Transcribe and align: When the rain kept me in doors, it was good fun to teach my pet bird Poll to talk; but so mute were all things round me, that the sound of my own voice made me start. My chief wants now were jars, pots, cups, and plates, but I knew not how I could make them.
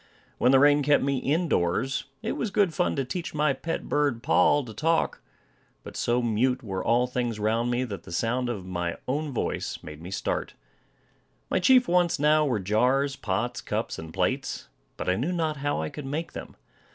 When 0.39 0.51
the 0.51 0.57
rain 0.57 0.81
kept 0.81 1.03
me 1.03 1.17
in 1.17 1.47
doors, 1.47 2.05
it 2.23 2.31
was 2.31 2.49
good 2.49 2.73
fun 2.73 2.95
to 2.95 3.05
teach 3.05 3.35
my 3.35 3.53
pet 3.53 3.87
bird 3.87 4.23
Poll 4.23 4.65
to 4.65 4.73
talk; 4.73 5.21
but 5.83 5.95
so 5.95 6.23
mute 6.23 6.63
were 6.63 6.83
all 6.83 7.05
things 7.05 7.39
round 7.39 7.69
me, 7.69 7.83
that 7.83 8.01
the 8.01 8.11
sound 8.11 8.49
of 8.49 8.65
my 8.65 8.97
own 9.07 9.31
voice 9.31 9.77
made 9.83 10.01
me 10.01 10.09
start. 10.09 10.55
My 11.51 11.59
chief 11.59 11.87
wants 11.87 12.17
now 12.17 12.43
were 12.47 12.59
jars, 12.59 13.15
pots, 13.15 13.61
cups, 13.61 13.99
and 13.99 14.11
plates, 14.11 14.69
but 14.97 15.07
I 15.07 15.15
knew 15.15 15.31
not 15.31 15.57
how 15.57 15.79
I 15.83 15.89
could 15.89 16.07
make 16.07 16.31
them. 16.31 16.55